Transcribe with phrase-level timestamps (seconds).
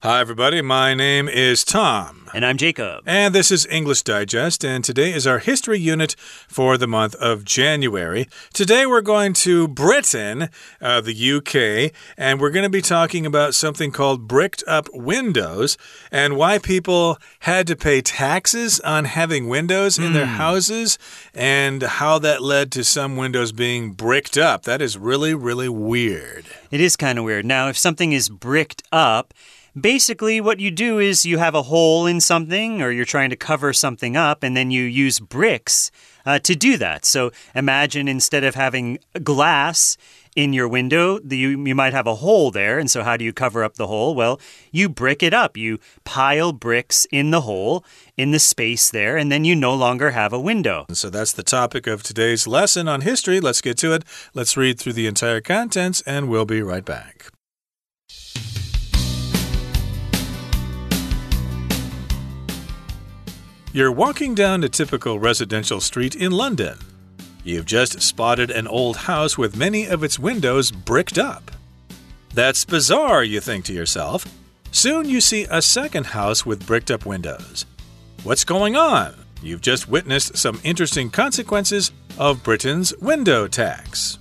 [0.00, 0.62] Hi, everybody.
[0.62, 2.30] My name is Tom.
[2.32, 3.02] And I'm Jacob.
[3.04, 4.64] And this is English Digest.
[4.64, 6.14] And today is our history unit
[6.46, 8.28] for the month of January.
[8.52, 10.50] Today we're going to Britain,
[10.80, 15.76] uh, the UK, and we're going to be talking about something called bricked up windows
[16.12, 20.06] and why people had to pay taxes on having windows mm.
[20.06, 20.34] in their hmm.
[20.34, 20.96] houses
[21.34, 24.62] and how that led to some windows being bricked up.
[24.62, 26.46] That is really, really weird.
[26.70, 27.44] It is kind of weird.
[27.44, 29.34] Now, if something is bricked up,
[29.78, 33.36] Basically, what you do is you have a hole in something or you're trying to
[33.36, 35.90] cover something up, and then you use bricks
[36.24, 37.04] uh, to do that.
[37.04, 39.96] So imagine instead of having glass
[40.34, 42.78] in your window, the, you, you might have a hole there.
[42.78, 44.14] And so, how do you cover up the hole?
[44.14, 44.40] Well,
[44.70, 45.56] you brick it up.
[45.56, 47.84] You pile bricks in the hole,
[48.16, 50.86] in the space there, and then you no longer have a window.
[50.92, 53.40] So, that's the topic of today's lesson on history.
[53.40, 54.04] Let's get to it.
[54.32, 57.32] Let's read through the entire contents, and we'll be right back.
[63.70, 66.78] You're walking down a typical residential street in London.
[67.44, 71.50] You've just spotted an old house with many of its windows bricked up.
[72.32, 74.24] That's bizarre, you think to yourself.
[74.70, 77.66] Soon you see a second house with bricked up windows.
[78.22, 79.14] What's going on?
[79.42, 84.18] You've just witnessed some interesting consequences of Britain's window tax.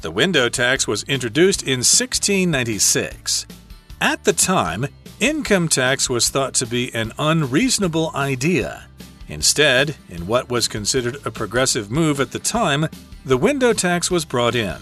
[0.00, 3.46] The window tax was introduced in 1696.
[4.00, 4.86] At the time,
[5.20, 8.86] Income tax was thought to be an unreasonable idea.
[9.28, 12.88] Instead, in what was considered a progressive move at the time,
[13.26, 14.78] the window tax was brought in.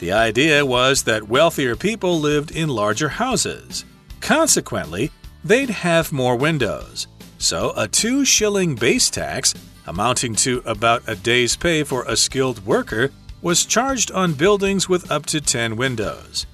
[0.00, 3.84] The idea was that wealthier people lived in larger houses.
[4.20, 5.12] Consequently,
[5.44, 7.06] they'd have more windows.
[7.38, 9.54] So, a two shilling base tax,
[9.86, 15.08] amounting to about a day's pay for a skilled worker, was charged on buildings with
[15.12, 16.46] up to 10 windows.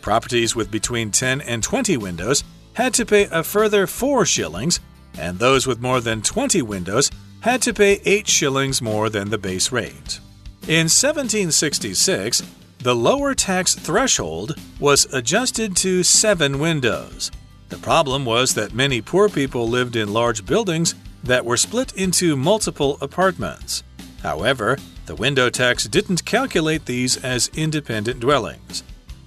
[0.00, 2.42] Properties with between 10 and 20 windows
[2.74, 4.80] had to pay a further 4 shillings,
[5.18, 9.38] and those with more than 20 windows had to pay 8 shillings more than the
[9.38, 10.20] base rate.
[10.62, 12.42] In 1766,
[12.78, 17.30] the lower tax threshold was adjusted to 7 windows.
[17.68, 22.36] The problem was that many poor people lived in large buildings that were split into
[22.36, 23.82] multiple apartments.
[24.22, 28.82] However, the window tax didn't calculate these as independent dwellings.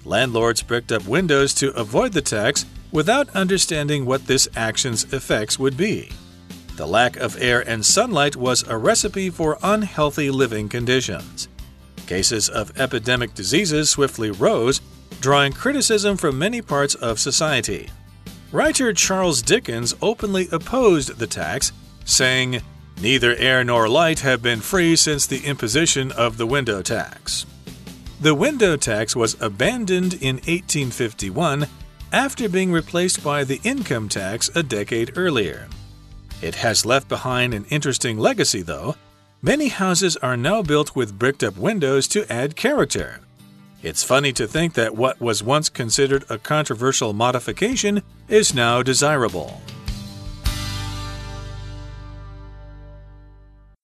[0.06, 5.78] Landlords bricked up windows to avoid the tax without understanding what this action's effects would
[5.78, 6.10] be.
[6.76, 11.48] The lack of air and sunlight was a recipe for unhealthy living conditions.
[12.06, 14.80] Cases of epidemic diseases swiftly rose,
[15.20, 17.90] drawing criticism from many parts of society.
[18.52, 21.72] Writer Charles Dickens openly opposed the tax,
[22.06, 22.62] saying,
[23.02, 27.46] Neither air nor light have been free since the imposition of the window tax.
[28.22, 31.68] The window tax was abandoned in 1851
[32.12, 35.68] after being replaced by the income tax a decade earlier.
[36.42, 38.96] It has left behind an interesting legacy, though.
[39.42, 43.22] Many houses are now built with bricked up windows to add character.
[43.84, 49.62] It's funny to think that what was once considered a controversial modification is now desirable.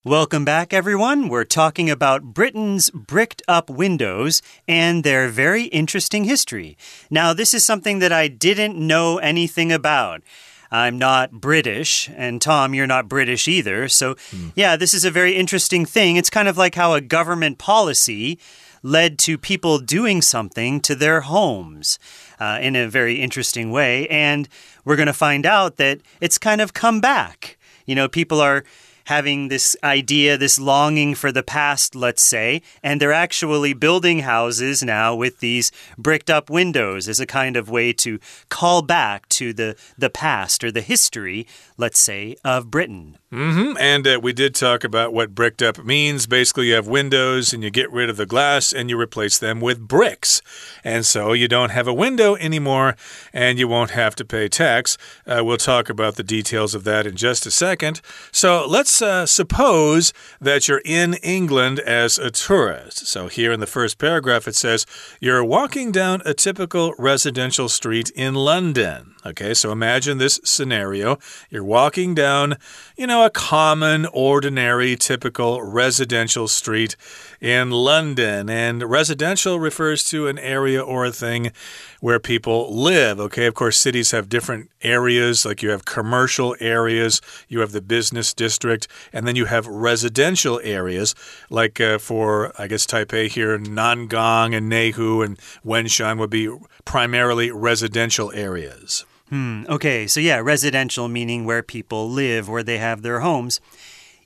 [0.05, 1.29] Welcome back, everyone.
[1.29, 6.77] We're talking about Britain's bricked up windows and their very interesting history.
[7.09, 10.21] Now, this is something that I didn't know anything about.
[10.69, 13.87] I'm not British, and Tom, you're not British either.
[13.87, 14.49] So, hmm.
[14.55, 16.17] yeah, this is a very interesting thing.
[16.17, 18.37] It's kind of like how a government policy
[18.81, 21.97] led to people doing something to their homes
[22.41, 24.05] uh, in a very interesting way.
[24.09, 24.49] And
[24.83, 27.57] we're going to find out that it's kind of come back.
[27.85, 28.65] You know, people are
[29.05, 34.83] having this idea, this longing for the past, let's say, and they're actually building houses
[34.83, 38.19] now with these bricked up windows as a kind of way to
[38.49, 41.47] call back to the, the past or the history,
[41.77, 43.17] let's say, of Britain.
[43.33, 43.75] Mm -hmm.
[43.79, 46.27] And uh, we did talk about what bricked up means.
[46.27, 49.59] Basically, you have windows and you get rid of the glass and you replace them
[49.59, 50.41] with bricks.
[50.83, 52.95] And so you don't have a window anymore
[53.33, 54.97] and you won't have to pay tax.
[55.25, 58.01] Uh, we'll talk about the details of that in just a second.
[58.31, 63.07] So let's uh, suppose that you're in England as a tourist.
[63.07, 64.85] So here in the first paragraph, it says
[65.19, 69.13] you're walking down a typical residential street in London.
[69.25, 71.17] Okay, so imagine this scenario.
[71.49, 72.57] You're walking down,
[72.97, 76.97] you know, a common, ordinary, typical residential street
[77.39, 78.49] in London.
[78.49, 81.53] And residential refers to an area or a thing
[82.01, 83.21] where people live.
[83.21, 87.81] Okay, of course, cities have different areas, like you have commercial areas, you have the
[87.81, 91.15] business district, and then you have residential areas,
[91.49, 96.53] like uh, for, I guess, Taipei here, Nangang and Neihu and Wenshan would be
[96.83, 99.05] primarily residential areas.
[99.33, 103.59] Hmm, okay, so yeah, residential meaning where people live, where they have their homes.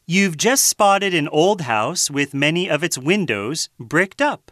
[0.05, 4.51] You've just spotted an old house with many of its windows bricked up.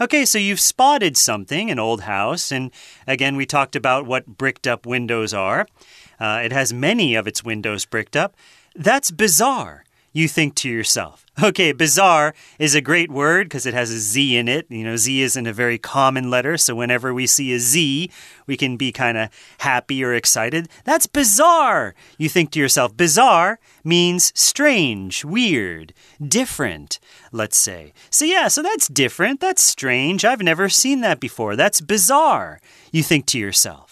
[0.00, 2.70] Okay, so you've spotted something, an old house, and
[3.06, 5.66] again, we talked about what bricked up windows are.
[6.18, 8.34] Uh, it has many of its windows bricked up.
[8.74, 11.24] That's bizarre you think to yourself.
[11.42, 14.66] Okay, bizarre is a great word because it has a Z in it.
[14.68, 18.10] You know, Z isn't a very common letter, so whenever we see a Z,
[18.46, 20.68] we can be kind of happy or excited.
[20.84, 21.94] That's bizarre.
[22.18, 26.98] You think to yourself, bizarre means strange, weird, different,
[27.32, 27.94] let's say.
[28.10, 29.40] So, yeah, so that's different.
[29.40, 30.24] That's strange.
[30.24, 31.56] I've never seen that before.
[31.56, 32.60] That's bizarre.
[32.92, 33.89] You think to yourself.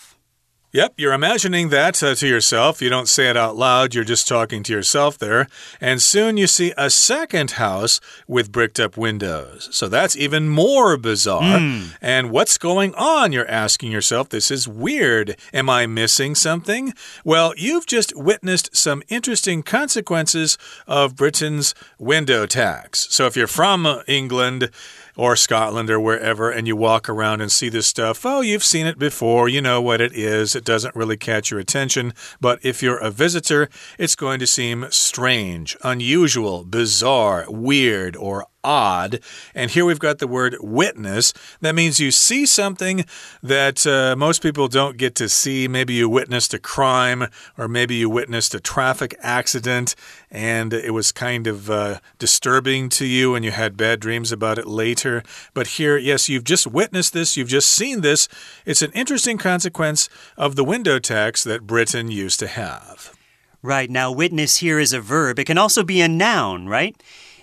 [0.71, 2.83] Yep, you're imagining that uh, to yourself.
[2.83, 5.49] You don't say it out loud, you're just talking to yourself there.
[5.81, 9.71] And soon you see a second house with bricked up windows.
[9.73, 11.59] So that's even more bizarre.
[11.59, 11.97] Mm.
[12.03, 13.33] And what's going on?
[13.33, 14.29] You're asking yourself.
[14.29, 15.39] This is weird.
[15.55, 16.93] Am I missing something?
[17.25, 23.07] Well, you've just witnessed some interesting consequences of Britain's window tax.
[23.09, 24.71] So if you're from England,
[25.19, 28.87] or Scotland or wherever, and you walk around and see this stuff, oh, you've seen
[28.87, 32.15] it before, you know what it is, it doesn't really catch your attention.
[32.41, 33.69] But if you're a visitor,
[33.99, 39.21] it's going to seem strange, unusual, bizarre, weird, or odd.
[39.55, 41.33] And here we've got the word witness.
[41.61, 43.05] That means you see something
[43.43, 45.69] that uh, most people don't get to see.
[45.69, 49.95] Maybe you witnessed a crime, or maybe you witnessed a traffic accident,
[50.31, 54.59] and it was kind of uh, disturbing to you, and you had bad dreams about
[54.59, 55.23] it later.
[55.55, 58.29] But here, yes, you've just witnessed this, you've just seen this.
[58.67, 63.15] It's an interesting consequence of the window tax that Britain used to have.
[63.61, 63.91] Right.
[63.91, 65.39] Now, witness here is a verb.
[65.39, 66.97] It can also be a noun, right?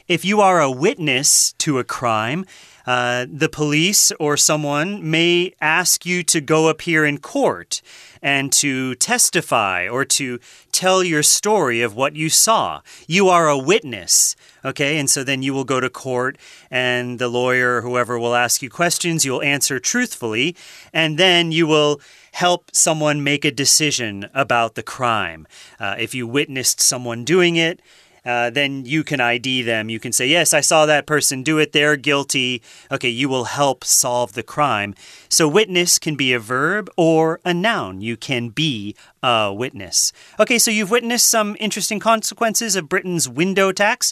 [0.07, 2.45] If you are a witness to a crime,
[2.85, 7.81] uh, the police or someone may ask you to go appear in court
[8.21, 10.39] and to testify or to
[10.71, 12.81] tell your story of what you saw.
[13.07, 14.35] You are a witness.
[14.63, 16.37] Okay, and so then you will go to court,
[16.69, 19.25] and the lawyer or whoever will ask you questions.
[19.25, 20.55] You'll answer truthfully,
[20.93, 21.99] and then you will
[22.33, 25.47] help someone make a decision about the crime.
[25.79, 27.79] Uh, if you witnessed someone doing it,
[28.25, 29.89] uh, then you can ID them.
[29.89, 31.71] You can say, Yes, I saw that person do it.
[31.71, 32.61] They're guilty.
[32.91, 34.95] Okay, you will help solve the crime.
[35.29, 38.01] So, witness can be a verb or a noun.
[38.01, 40.11] You can be a witness.
[40.39, 44.11] Okay, so you've witnessed some interesting consequences of Britain's window tax.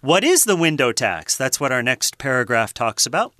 [0.00, 1.36] What is the window tax?
[1.36, 3.32] That's what our next paragraph talks about.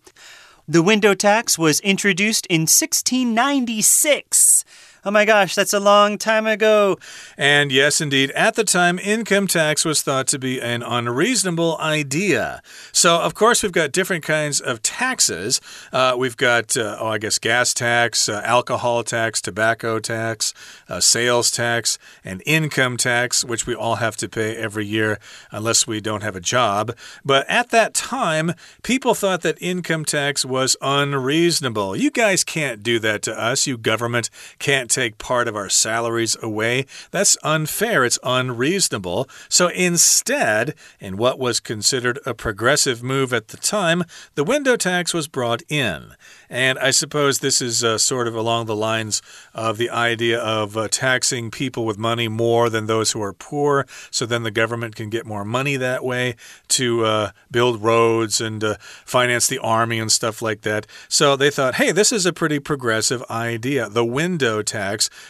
[0.67, 4.65] The window tax was introduced in 1696.
[5.07, 6.97] Oh my gosh, that's a long time ago.
[7.37, 12.63] And yes, indeed, at the time, income tax was thought to be an unreasonable idea.
[12.91, 15.61] So, of course, we've got different kinds of taxes.
[15.93, 20.55] Uh, we've got, uh, oh, I guess, gas tax, uh, alcohol tax, tobacco tax,
[20.89, 25.19] uh, sales tax, and income tax, which we all have to pay every year
[25.51, 26.97] unless we don't have a job.
[27.23, 31.95] But at that time, people thought that income tax was unreasonable.
[31.95, 33.67] You guys can't do that to us.
[33.67, 36.87] You government can't take part of our salaries away.
[37.11, 38.05] That's unfair.
[38.05, 39.29] It's unreasonable.
[39.49, 44.05] So instead, in what was considered a progressive move at the time,
[44.35, 46.15] the window tax was brought in.
[46.49, 49.23] And I suppose this is uh, sort of along the lines
[49.55, 53.87] of the idea of uh, taxing people with money more than those who are poor.
[54.11, 56.37] So then the government can get more money that way
[56.69, 60.87] to uh, build roads and uh, finance the army and stuff like that.
[61.09, 63.89] So they thought, hey, this is a pretty progressive idea.
[63.89, 64.84] The window tax,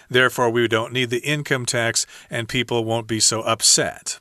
[0.08, 4.20] therefore, we don't need the income tax and people won't be so upset.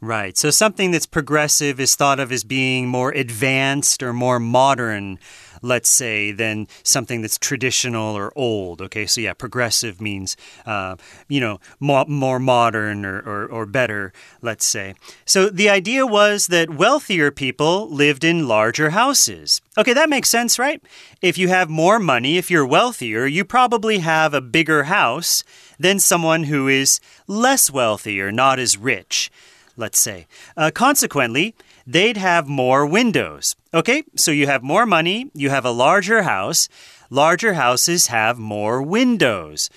[0.00, 0.36] Right.
[0.38, 5.18] So something that's progressive is thought of as being more advanced or more modern
[5.62, 8.80] let's say, than something that's traditional or old.
[8.82, 10.36] Okay, so yeah, progressive means,
[10.66, 10.96] uh,
[11.28, 14.12] you know, more, more modern or, or, or better,
[14.42, 14.94] let's say.
[15.24, 19.60] So the idea was that wealthier people lived in larger houses.
[19.76, 20.82] Okay, that makes sense, right?
[21.20, 25.44] If you have more money, if you're wealthier, you probably have a bigger house
[25.78, 29.30] than someone who is less wealthy or not as rich,
[29.76, 30.26] let's say.
[30.56, 31.54] Uh, consequently,
[31.88, 33.56] they'd have more windows.
[33.72, 36.68] Okay, so you have more money, you have a larger house.
[37.10, 39.70] Larger houses have more windows.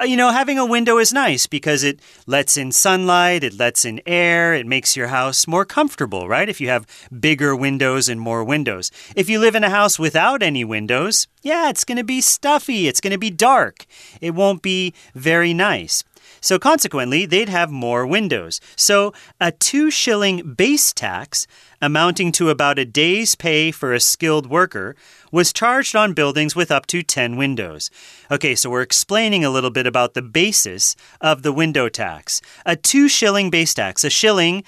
[0.00, 3.84] Uh, you know, having a window is nice because it lets in sunlight, it lets
[3.84, 6.48] in air, it makes your house more comfortable, right?
[6.48, 6.86] If you have
[7.18, 8.92] bigger windows and more windows.
[9.16, 12.86] If you live in a house without any windows, yeah, it's going to be stuffy,
[12.86, 13.86] it's going to be dark,
[14.20, 16.04] it won't be very nice.
[16.46, 18.60] So consequently, they'd have more windows.
[18.76, 21.48] So a two shilling base tax,
[21.82, 24.94] amounting to about a day's pay for a skilled worker,
[25.32, 27.90] was charged on buildings with up to 10 windows.
[28.30, 32.40] Okay, so we're explaining a little bit about the basis of the window tax.
[32.64, 34.04] A two shilling base tax.
[34.04, 34.62] A shilling,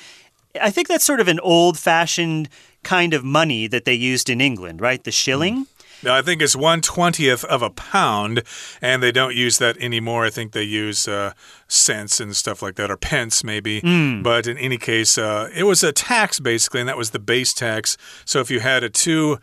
[0.60, 2.48] I think that's sort of an old fashioned
[2.82, 5.04] kind of money that they used in England, right?
[5.04, 5.58] The shilling.
[5.58, 5.66] No,
[6.06, 8.42] I think it's one twentieth of a pound,
[8.80, 10.24] and they don't use that anymore.
[10.24, 11.32] I think they use uh,
[11.66, 13.80] cents and stuff like that, or pence maybe.
[13.80, 14.22] Mm.
[14.22, 17.52] But in any case, uh, it was a tax basically, and that was the base
[17.52, 17.96] tax.
[18.24, 19.38] So if you had a two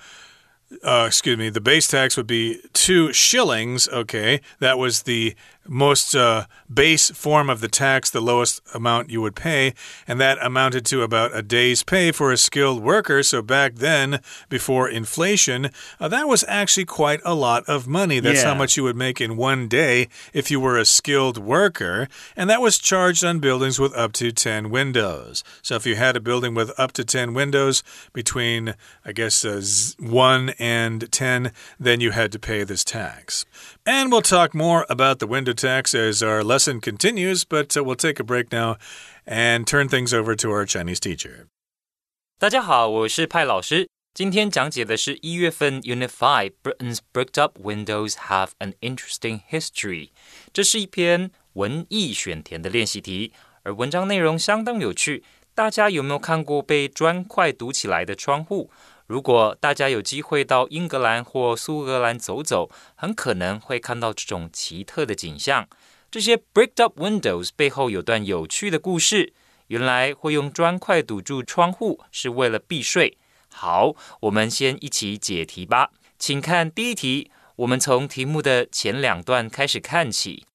[0.83, 3.87] uh, excuse me, the base tax would be two shillings.
[3.87, 5.35] Okay, that was the
[5.67, 9.73] most uh, base form of the tax, the lowest amount you would pay,
[10.07, 13.23] and that amounted to about a day's pay for a skilled worker.
[13.23, 14.19] So back then,
[14.49, 15.69] before inflation,
[15.99, 18.19] uh, that was actually quite a lot of money.
[18.19, 18.49] That's Yeah.
[18.49, 22.49] how much you would make in one day if you were a skilled worker, and
[22.49, 25.43] that was charged on buildings with up to 10 windows.
[25.61, 29.61] So if you had a building with up to 10 windows between, I guess, uh,
[29.99, 33.45] 1 and 10, then you had to pay this tax.
[33.84, 37.96] And we'll talk more about the window tax as our lesson continues, but uh, we'll
[37.96, 38.76] take a break now
[39.26, 41.46] and turn things over to our Chinese teacher.
[42.38, 43.88] 大家好，我是派老师。
[44.12, 50.10] 今天讲解的是一月份 Unit Five Britain's Bricked Up Windows Have an Interesting History。
[50.52, 55.22] 这是一篇文艺选填的练习题，而文章内容相当有趣。
[55.54, 58.70] 大家有没有看过被砖块堵起来的窗户？
[59.07, 65.67] 如果大家有机会到英格兰或苏格兰走走，很可能会看到这种奇特的景象。
[66.09, 69.33] 这些 bricked up windows 背后有段有趣的故事。
[69.67, 73.17] 原来会用砖块堵住窗户是为了避税。
[73.51, 75.91] 好，我们先一起解题吧。
[76.19, 80.45] 请看第一题，我们从题目的前两段开始看起。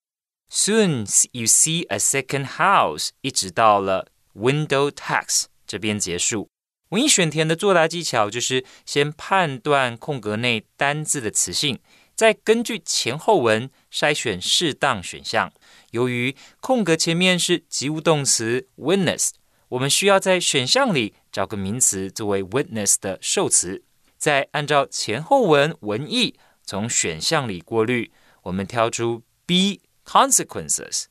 [0.51, 6.50] Soon you see a second house，一直到了 window tax 这边结束。
[6.91, 11.79] 文艺选填的作答技巧就是先判断空格内单字的词性，
[12.17, 15.53] 再根据前后文筛选适当选项。
[15.93, 19.31] 由于空格前面是及物动词 witness，
[19.69, 23.85] 我们需要在选项里找个名词作为 witness 的受词，
[24.19, 28.11] 再按照前后文文意从选项里过滤，
[28.43, 31.05] 我们挑出 B consequences，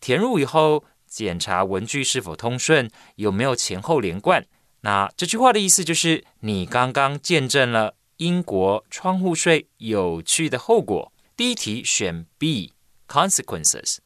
[0.00, 4.46] 填入以后检查文句是否通顺，有没有前后连贯。
[4.84, 11.10] 那这句话的意思就是你刚刚见证了英国窗户税有趣的后果。
[11.34, 12.74] 第一题选 B
[13.08, 13.96] consequences。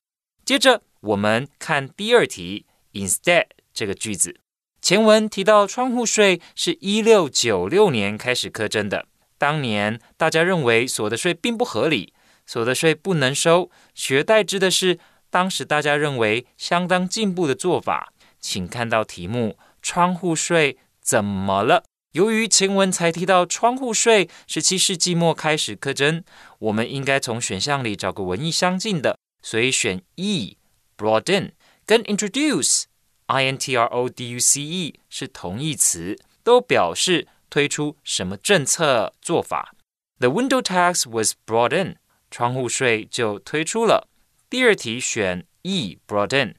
[0.44, 4.38] 接着我们看第二题，instead 这个句子，
[4.80, 9.06] 前文提到窗户税是一六九六年开始课征的，
[9.36, 12.14] 当年大家认为所得税并不合理，
[12.46, 18.12] 所得税不能收，取而代之的是当时大家认为相当进步的做法。
[18.40, 19.58] 请看到题目，
[19.88, 21.82] 窗户税怎么了？
[22.12, 26.22] 由于前文才提到窗户税十七世纪末开始课征，
[26.58, 31.52] 我们应该从选项里找个文意相近的，所以选 E，broaden
[31.86, 39.74] 跟 introduce，i n t r o d u c e 是同义词，都表示推出什么政策做法。
[40.18, 41.96] The window tax was brought in，
[42.30, 44.06] 窗户税就推出了。
[44.50, 46.56] 第二题选 E，broaden，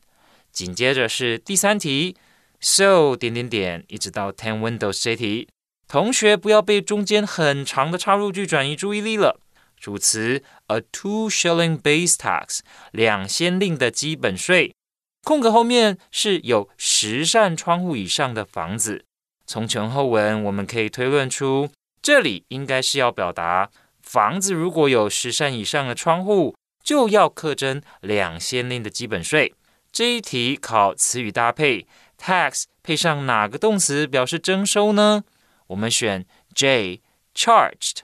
[0.51, 2.17] 紧接着是第三题。
[2.61, 5.47] So 点点点，一直到 Ten Windows 这题，
[5.87, 9.39] 同学不要被中间很长的插入句转移注意力了。
[9.79, 12.59] 主词 a two shilling base tax，
[12.91, 14.75] 两先令的基本税。
[15.23, 19.05] 空格后面是有十扇窗户以上的房子。
[19.47, 21.69] 从前后文我们可以推论出，
[22.01, 23.69] 这里应该是要表达
[24.01, 29.53] 房子如果有十扇以上的窗户，就要课征两先令的基本税。
[29.91, 31.87] 这一题考词语搭配。
[32.18, 35.24] tax 配上哪个动词表示征收呢？
[35.68, 37.00] 我们选 J
[37.34, 37.98] charged。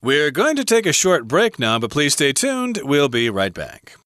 [0.00, 2.80] We're going to take a short break now, but please stay tuned.
[2.82, 3.96] We'll be right back.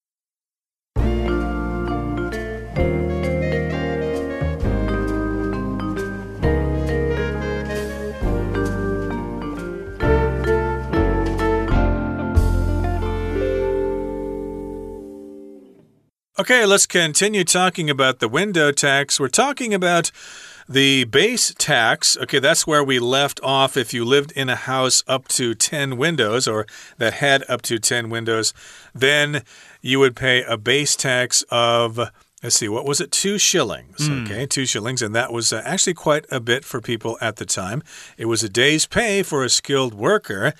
[16.40, 19.18] Okay, let's continue talking about the window tax.
[19.18, 20.12] We're talking about
[20.68, 22.16] the base tax.
[22.16, 23.76] Okay, that's where we left off.
[23.76, 26.64] If you lived in a house up to 10 windows or
[26.98, 28.54] that had up to 10 windows,
[28.94, 29.42] then
[29.82, 31.98] you would pay a base tax of.
[32.40, 33.10] Let's see, what was it?
[33.10, 34.08] Two shillings.
[34.08, 35.02] Okay, two shillings.
[35.02, 37.82] And that was uh, actually quite a bit for people at the time.
[38.16, 40.54] It was a day's pay for a skilled worker.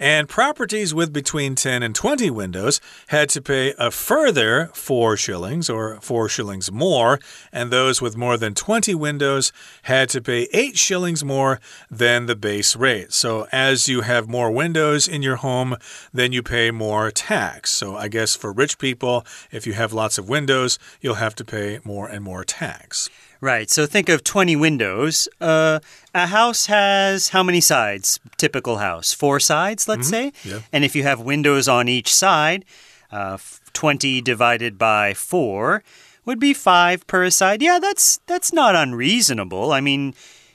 [0.00, 5.68] And properties with between 10 and 20 windows had to pay a further 4 shillings
[5.68, 7.20] or 4 shillings more,
[7.52, 9.52] and those with more than 20 windows
[9.82, 13.12] had to pay 8 shillings more than the base rate.
[13.12, 15.76] So as you have more windows in your home,
[16.14, 17.68] then you pay more tax.
[17.68, 21.44] So I guess for rich people, if you have lots of windows, you'll have to
[21.44, 23.10] pay more and more tax.
[23.40, 23.70] Right.
[23.70, 25.28] So think of 20 windows.
[25.40, 25.80] Uh,
[26.14, 28.20] a house has how many sides?
[28.36, 29.14] Typical house.
[29.14, 30.32] Four sides, let's mm -hmm.
[30.32, 30.50] say.
[30.50, 30.60] Yeah.
[30.72, 32.64] And if you have windows on each side,
[33.10, 33.38] uh,
[33.72, 35.82] 20 divided by 4
[36.24, 37.64] would be 5 per side.
[37.64, 39.72] Yeah, that's that's not unreasonable.
[39.72, 40.14] I mean,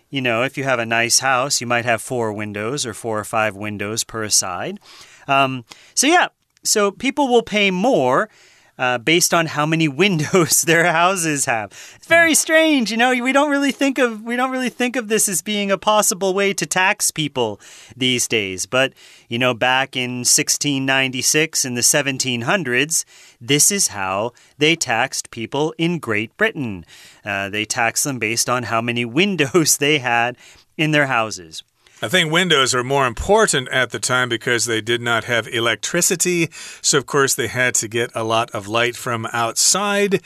[0.10, 3.20] you know, if you have a nice house, you might have four windows or four
[3.20, 4.80] or five windows per side.
[5.28, 6.28] Um, so, yeah,
[6.64, 8.30] so people will pay more
[8.78, 11.72] uh, based on how many windows their houses have.
[11.96, 13.12] It's very strange, you know.
[13.12, 16.34] We don't really think of we don't really think of this as being a possible
[16.34, 17.60] way to tax people
[17.96, 18.66] these days.
[18.66, 18.94] But
[19.28, 23.06] you know, back in 1696 in the 1700s,
[23.42, 26.86] this is how they taxed people in Great Britain.
[27.24, 30.38] Uh, they taxed them based on how many windows they had
[30.78, 31.64] in their houses.
[32.02, 36.50] I think windows were more important at the time because they did not have electricity.
[36.82, 40.22] So, of course, they had to get a lot of light from outside.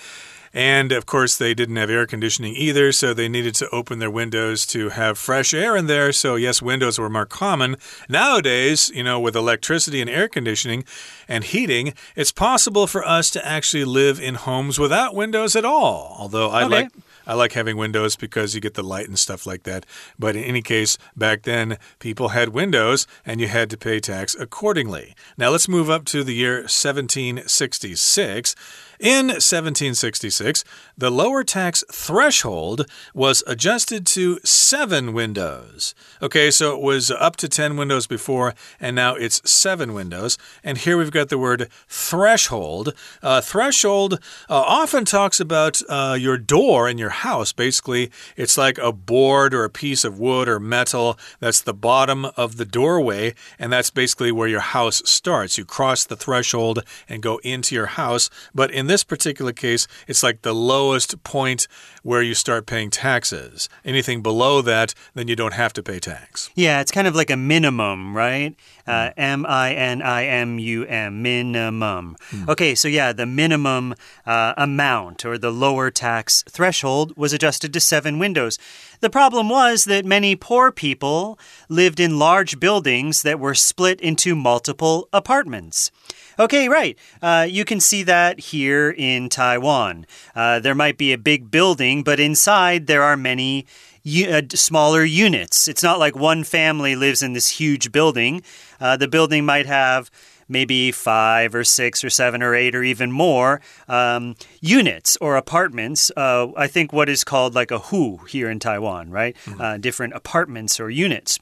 [0.51, 4.09] And of course, they didn't have air conditioning either, so they needed to open their
[4.09, 6.11] windows to have fresh air in there.
[6.11, 7.77] So, yes, windows were more common.
[8.07, 10.85] Nowadays, you know, with electricity and air conditioning
[11.27, 16.15] and heating, it's possible for us to actually live in homes without windows at all.
[16.17, 16.75] Although I okay.
[16.75, 16.89] like
[17.29, 19.85] I like having windows because you get the light and stuff like that.
[20.17, 24.33] But in any case, back then, people had windows and you had to pay tax
[24.33, 25.13] accordingly.
[25.37, 28.55] Now let's move up to the year 1766.
[28.99, 30.65] In 1766,
[30.97, 35.95] the lower tax threshold was adjusted to seven windows.
[36.21, 40.37] Okay, so it was up to 10 windows before, and now it's seven windows.
[40.65, 42.93] And here we've got the word threshold.
[43.23, 44.15] Uh, threshold
[44.49, 47.53] uh, often talks about uh, your door in your house.
[47.53, 52.25] Basically, it's like a board or a piece of wood or metal that's the bottom
[52.35, 55.57] of the doorway, and that's basically where your house starts.
[55.57, 58.29] You cross the threshold and go into your house.
[58.53, 61.67] But in this particular case, it's like the lowest point
[62.03, 63.69] where you start paying taxes.
[63.85, 66.49] Anything below that, then you don't have to pay tax.
[66.55, 68.55] Yeah, it's kind of like a minimum, right?
[68.85, 72.17] Uh, M I N I M U M, minimum.
[72.31, 72.49] Mm.
[72.49, 73.93] Okay, so yeah, the minimum
[74.25, 78.57] uh, amount or the lower tax threshold was adjusted to seven windows.
[79.01, 84.35] The problem was that many poor people lived in large buildings that were split into
[84.35, 85.91] multiple apartments.
[86.39, 86.97] Okay, right.
[87.21, 90.05] Uh, you can see that here in Taiwan.
[90.33, 93.65] Uh, there might be a big building, but inside there are many
[94.07, 95.67] uh, smaller units.
[95.67, 98.41] It's not like one family lives in this huge building.
[98.79, 100.09] Uh, the building might have
[100.47, 106.09] maybe five or six or seven or eight or even more um, units or apartments.
[106.15, 109.35] Uh, I think what is called like a hu here in Taiwan, right?
[109.45, 109.61] Mm -hmm.
[109.61, 111.39] uh, different apartments or units.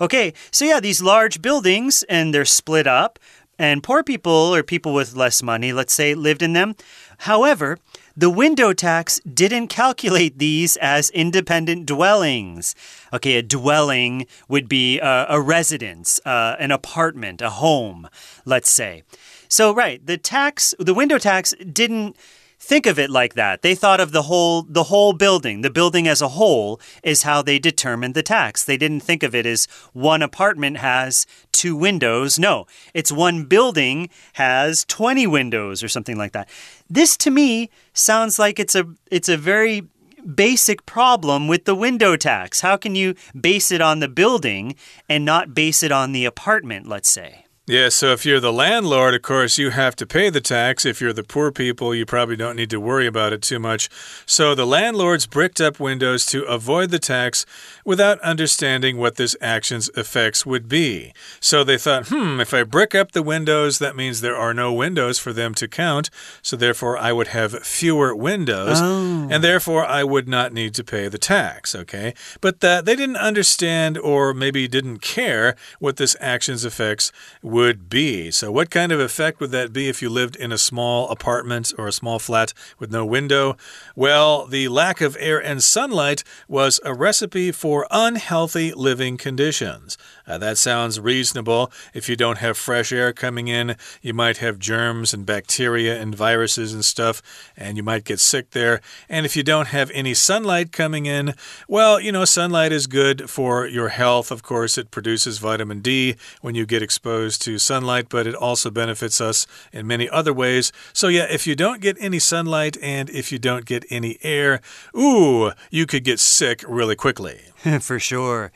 [0.00, 3.18] Okay, so yeah, these large buildings and they're split up.
[3.60, 6.76] And poor people or people with less money, let's say, lived in them.
[7.18, 7.78] However,
[8.16, 12.74] the window tax didn't calculate these as independent dwellings.
[13.12, 18.08] Okay, a dwelling would be a, a residence, uh, an apartment, a home,
[18.46, 19.02] let's say.
[19.46, 22.16] So, right, the tax, the window tax didn't
[22.60, 23.62] think of it like that.
[23.62, 25.62] They thought of the whole the whole building.
[25.62, 28.64] The building as a whole is how they determined the tax.
[28.64, 32.38] They didn't think of it as one apartment has two windows.
[32.38, 36.48] No, it's one building has 20 windows or something like that.
[36.88, 39.88] This to me sounds like it's a it's a very
[40.34, 42.60] basic problem with the window tax.
[42.60, 44.76] How can you base it on the building
[45.08, 47.46] and not base it on the apartment, let's say?
[47.70, 50.84] Yeah, so if you're the landlord, of course, you have to pay the tax.
[50.84, 53.88] If you're the poor people, you probably don't need to worry about it too much.
[54.26, 57.46] So the landlords bricked up windows to avoid the tax
[57.84, 61.12] without understanding what this action's effects would be.
[61.38, 64.72] So they thought, hmm, if I brick up the windows, that means there are no
[64.72, 66.10] windows for them to count.
[66.42, 69.28] So therefore, I would have fewer windows, oh.
[69.30, 72.14] and therefore I would not need to pay the tax, okay?
[72.40, 77.12] But that they didn't understand or maybe didn't care what this action's effects
[77.44, 78.30] would would be.
[78.30, 81.74] So, what kind of effect would that be if you lived in a small apartment
[81.76, 83.58] or a small flat with no window?
[83.94, 89.98] Well, the lack of air and sunlight was a recipe for unhealthy living conditions.
[90.30, 91.72] Uh, that sounds reasonable.
[91.92, 96.14] If you don't have fresh air coming in, you might have germs and bacteria and
[96.14, 97.20] viruses and stuff,
[97.56, 98.80] and you might get sick there.
[99.08, 101.34] And if you don't have any sunlight coming in,
[101.66, 104.30] well, you know, sunlight is good for your health.
[104.30, 108.70] Of course, it produces vitamin D when you get exposed to sunlight, but it also
[108.70, 110.70] benefits us in many other ways.
[110.92, 114.60] So, yeah, if you don't get any sunlight and if you don't get any air,
[114.96, 117.40] ooh, you could get sick really quickly.
[117.80, 118.52] for sure.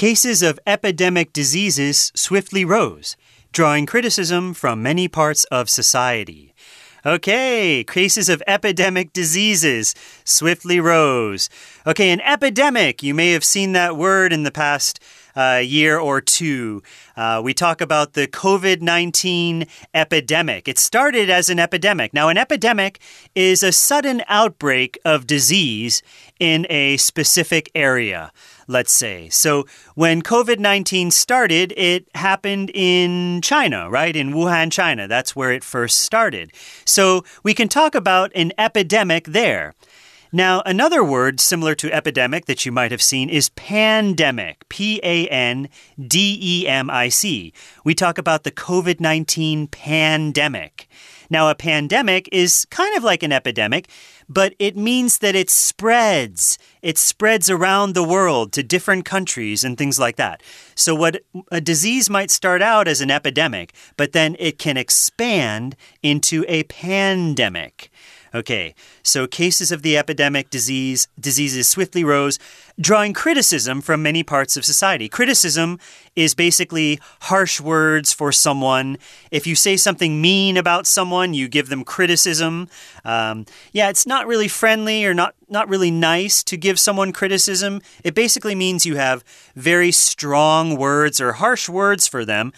[0.00, 3.18] Cases of epidemic diseases swiftly rose,
[3.52, 6.54] drawing criticism from many parts of society.
[7.04, 11.50] Okay, cases of epidemic diseases swiftly rose.
[11.86, 15.00] Okay, an epidemic, you may have seen that word in the past
[15.40, 16.82] uh, year or two.
[17.16, 20.68] Uh, we talk about the COVID 19 epidemic.
[20.68, 22.12] It started as an epidemic.
[22.12, 23.00] Now, an epidemic
[23.34, 26.02] is a sudden outbreak of disease
[26.38, 28.32] in a specific area
[28.70, 29.28] let's say.
[29.30, 34.14] So when COVID 19 started, it happened in China, right?
[34.14, 35.08] In Wuhan, China.
[35.08, 36.52] That's where it first started.
[36.84, 39.74] So we can talk about an epidemic there.
[40.32, 44.68] Now, another word similar to epidemic that you might have seen is pandemic.
[44.68, 47.52] P A N D E M I C.
[47.84, 50.88] We talk about the COVID 19 pandemic.
[51.30, 53.88] Now, a pandemic is kind of like an epidemic,
[54.28, 56.58] but it means that it spreads.
[56.82, 60.42] It spreads around the world to different countries and things like that.
[60.74, 65.76] So, what a disease might start out as an epidemic, but then it can expand
[66.02, 67.90] into a pandemic.
[68.32, 72.38] Okay, so cases of the epidemic disease diseases swiftly rose,
[72.80, 75.08] drawing criticism from many parts of society.
[75.08, 75.80] Criticism
[76.14, 78.98] is basically harsh words for someone.
[79.32, 82.68] If you say something mean about someone, you give them criticism.
[83.04, 87.82] Um, yeah, it's not really friendly or not not really nice to give someone criticism.
[88.04, 89.24] It basically means you have
[89.56, 92.52] very strong words or harsh words for them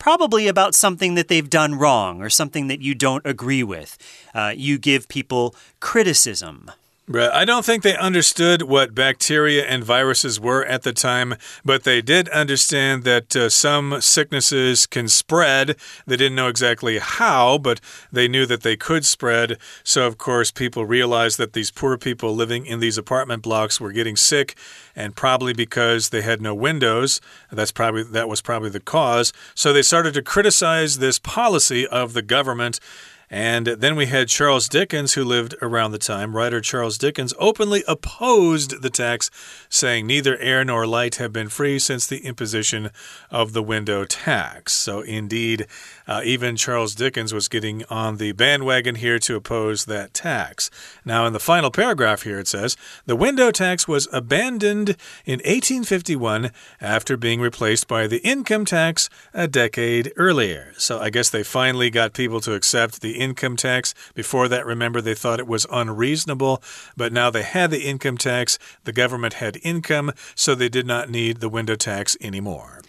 [0.00, 3.96] probably about something that they've done wrong or something that you don't agree with.
[4.34, 6.68] Uh, you give people criticism.
[7.12, 11.34] I don't think they understood what bacteria and viruses were at the time,
[11.64, 15.76] but they did understand that uh, some sicknesses can spread.
[16.06, 17.80] They didn't know exactly how, but
[18.12, 19.58] they knew that they could spread.
[19.82, 23.92] So, of course, people realized that these poor people living in these apartment blocks were
[23.92, 24.56] getting sick,
[24.94, 27.20] and probably because they had no windows.
[27.50, 29.32] That's probably that was probably the cause.
[29.56, 32.78] So they started to criticize this policy of the government
[33.32, 36.34] and then we had Charles Dickens, who lived around the time.
[36.34, 39.30] Writer Charles Dickens openly opposed the tax,
[39.68, 42.90] saying neither air nor light have been free since the imposition
[43.30, 44.72] of the window tax.
[44.72, 45.68] So, indeed,
[46.08, 50.68] uh, even Charles Dickens was getting on the bandwagon here to oppose that tax.
[51.04, 56.50] Now, in the final paragraph here, it says the window tax was abandoned in 1851
[56.80, 60.72] after being replaced by the income tax a decade earlier.
[60.78, 63.94] So, I guess they finally got people to accept the income tax.
[64.14, 66.62] Before that, remember, they thought it was unreasonable,
[66.96, 68.58] but now they had the income tax.
[68.84, 72.80] The government had income, so they did not need the window tax anymore.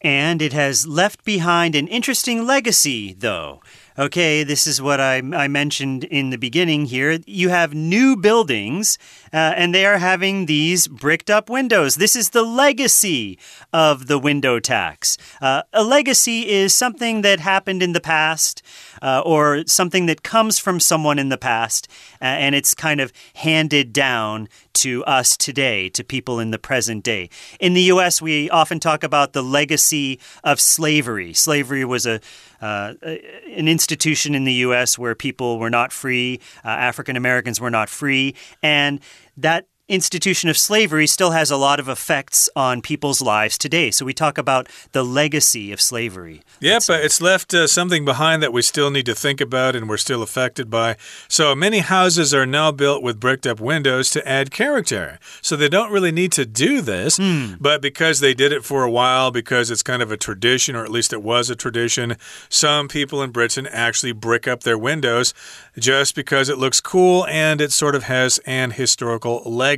[0.00, 3.60] And it has left behind an interesting legacy, though.
[3.98, 7.18] Okay, this is what I, I mentioned in the beginning here.
[7.26, 8.96] You have new buildings,
[9.32, 11.96] uh, and they are having these bricked up windows.
[11.96, 13.40] This is the legacy
[13.72, 15.18] of the window tax.
[15.40, 18.62] Uh, a legacy is something that happened in the past.
[19.00, 21.86] Uh, or something that comes from someone in the past,
[22.20, 27.04] uh, and it's kind of handed down to us today, to people in the present
[27.04, 27.30] day.
[27.60, 31.32] In the US, we often talk about the legacy of slavery.
[31.32, 32.20] Slavery was a
[32.60, 34.98] uh, an institution in the U.S.
[34.98, 39.00] where people were not free, uh, African Americans were not free, and
[39.36, 43.90] that institution of slavery still has a lot of effects on people's lives today.
[43.90, 46.42] So we talk about the legacy of slavery.
[46.60, 49.88] Yeah, but it's left uh, something behind that we still need to think about and
[49.88, 50.96] we're still affected by.
[51.28, 55.18] So many houses are now built with bricked up windows to add character.
[55.40, 57.56] So they don't really need to do this, mm.
[57.58, 60.84] but because they did it for a while, because it's kind of a tradition, or
[60.84, 62.16] at least it was a tradition,
[62.50, 65.32] some people in Britain actually brick up their windows
[65.78, 69.77] just because it looks cool and it sort of has an historical legacy.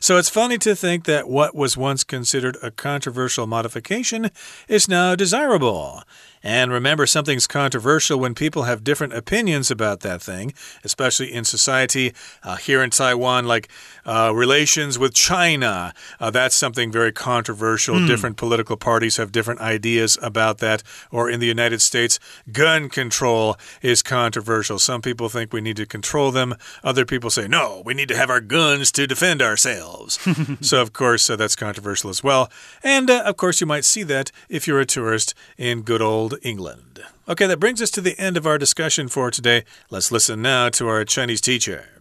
[0.00, 4.30] So it's funny to think that what was once considered a controversial modification
[4.68, 6.02] is now desirable.
[6.42, 12.14] And remember, something's controversial when people have different opinions about that thing, especially in society.
[12.42, 13.68] Uh, here in Taiwan, like
[14.10, 17.96] uh, relations with China, uh, that's something very controversial.
[17.96, 18.06] Mm.
[18.06, 20.82] Different political parties have different ideas about that.
[21.10, 22.18] Or in the United States,
[22.52, 24.78] gun control is controversial.
[24.78, 28.16] Some people think we need to control them, other people say, no, we need to
[28.16, 30.18] have our guns to defend ourselves.
[30.60, 32.50] so, of course, uh, that's controversial as well.
[32.82, 36.10] And, uh, of course, you might see that if you're a tourist in good old
[36.10, 37.02] old England.
[37.28, 39.64] Okay, that brings us to the end of our discussion for today.
[39.88, 41.99] Let's listen now to our Chinese teacher.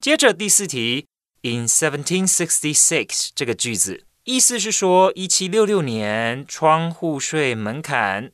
[0.00, 1.06] 接着第四题
[1.42, 8.30] ，In 1766这个句子，意思是说，一七六六年窗户税门槛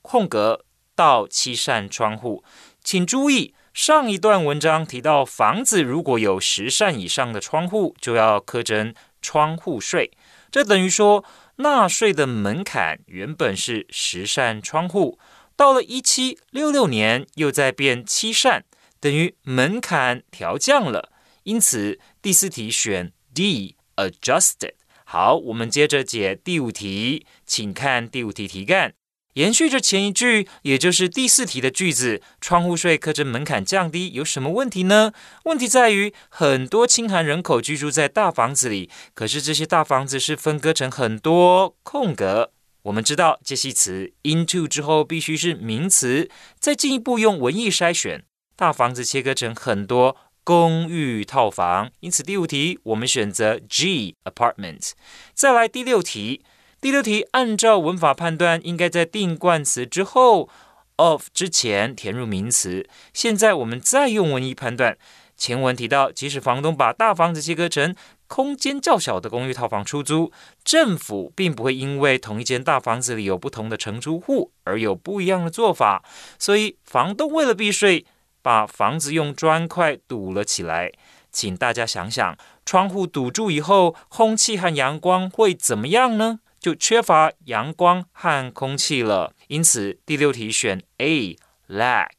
[0.00, 2.42] 空格到七扇窗户。
[2.82, 10.10] 请注意，上一段文章提到，房子如果有十扇以上的窗户，就要苛征窗户税。
[10.50, 11.24] 这等于说。
[11.56, 15.18] 纳税的门槛原本是十扇窗户，
[15.54, 18.64] 到了一七六六年又再变七扇，
[19.02, 21.10] 等于门槛调降了。
[21.42, 24.74] 因此第四题选 D，adjusted。
[25.04, 28.94] 好，我们接着解第五题，请看第五题题干。
[29.34, 35.12] 延续着前一句，也就是第四题的句子，窗户税课征门槛降低，有什么问题呢？
[35.46, 42.52] 问题在于很多清寒人口居住在大房子里，可是这些大房子是分割成很多空格。
[42.82, 48.24] 我们知道介系词 into 之后必须是名词，再进一步用文意筛选，
[48.62, 51.90] 大房子切割成很多公寓套房。
[51.98, 54.92] 因此第五题我们选择 G apartment。
[55.34, 56.44] 再来第六题。
[56.80, 60.48] 第六题，按照文法判断，应该在定冠词之后
[60.94, 62.88] of 之前填入名词。
[63.12, 64.96] 现在我们再用文意判断。
[65.36, 67.96] 前文提到，即使房东把大房子切割成
[68.28, 70.30] 空间较小的公寓套房出租，
[70.62, 76.04] 政府并不会因为同一间大房子里有不同的承租户而有不一样的做法。
[76.38, 78.06] 所以，房东为了避税，
[78.42, 80.92] 把房子用砖块堵了起来。
[81.30, 86.40] 请大家想想，窗户堵住以后，空气和阳光会怎么样呢？
[86.60, 91.36] 就缺乏阳光和空气了，因此第六题选 A
[91.68, 92.10] lack。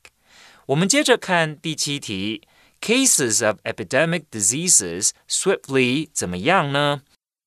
[0.65, 2.41] 我们接着看第七题
[2.81, 7.03] ，cases of epidemic diseases swiftly 怎么样呢？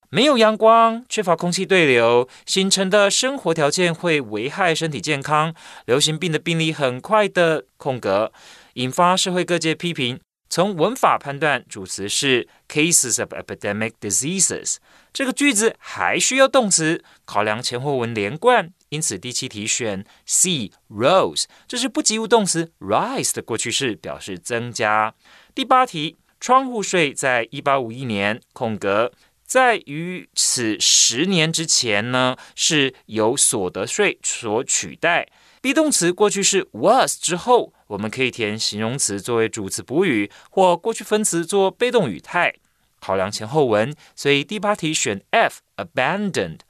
[0.09, 5.53] 没有阳光，缺乏空气对流，形成的生活条件会危害身体健康。
[5.85, 8.33] 流行病的病例很快的空格，
[8.77, 10.21] 引发社会各界批评。
[10.49, 14.77] 从文法判断，主词是 cases of epidemic diseases。
[15.13, 21.47] 这个句子还需要动词，考量前后文连贯，因此第七题选 C rose。
[21.67, 25.15] 这是不及物动词 rise 的过去式，表示增加。
[25.55, 29.11] 第八题，窗户税在一八五一年空格，
[29.45, 35.27] 在于此十年之前呢，是由所得税所取代。
[35.63, 42.55] Be 动词过去式 was 之后，我们可以填形容词作为主词补语，或过去分词做被动语态。
[43.01, 46.61] 考量前后文，所以第八题选 F abandoned。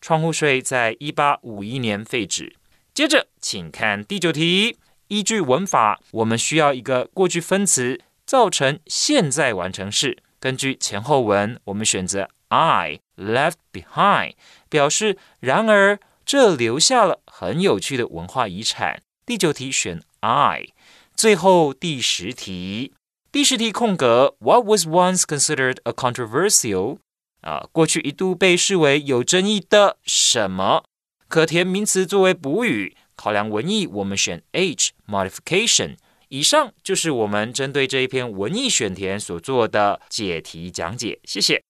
[0.00, 2.54] 窗户税在一八五一年废止。
[2.92, 4.78] 接着，请看第九题，
[5.08, 10.18] 依据文法，我们需要一个过去分词造成现在完成式。
[10.38, 14.34] 根据前后文，我们选择 I left behind，
[14.68, 15.98] 表示然而。
[16.26, 19.00] 这留下了很有趣的文化遗产。
[19.24, 20.66] 第九题选 I。
[21.14, 22.92] 最后第十题，
[23.30, 26.98] 第十题空格，What was once considered a controversial？
[27.42, 30.82] 啊，过去一度被视为有争议的什么？
[31.28, 32.96] 可填名词作为补语。
[33.14, 35.94] 考量文意，我们选 H modification。
[36.28, 41.20] 以上就是我们针对这一篇文意选填所做的解题讲解。
[41.22, 41.62] 谢谢。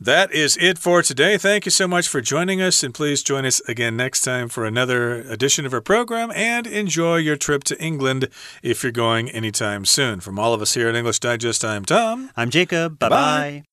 [0.00, 1.38] That is it for today.
[1.38, 4.64] Thank you so much for joining us, and please join us again next time for
[4.64, 6.32] another edition of our program.
[6.34, 8.28] And enjoy your trip to England
[8.62, 10.20] if you're going anytime soon.
[10.20, 12.30] From all of us here at English Digest, I'm Tom.
[12.36, 12.98] I'm Jacob.
[12.98, 13.16] Bye bye.
[13.16, 13.64] bye.